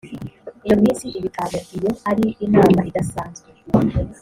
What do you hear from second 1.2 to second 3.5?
itanu iyo ari inama idasanzwe